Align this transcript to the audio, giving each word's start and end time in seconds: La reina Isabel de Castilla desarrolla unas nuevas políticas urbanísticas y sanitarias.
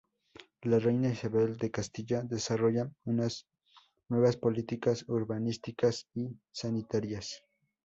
La 0.63 0.79
reina 0.79 1.09
Isabel 1.11 1.57
de 1.57 1.69
Castilla 1.69 2.23
desarrolla 2.23 2.91
unas 3.05 3.45
nuevas 4.09 4.35
políticas 4.35 5.05
urbanísticas 5.07 6.07
y 6.15 6.39
sanitarias. 6.51 7.43